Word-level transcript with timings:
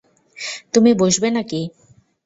তুমি 0.73 0.91
বসবে 1.01 1.27
না 1.29 1.35
নাকি? 1.37 1.61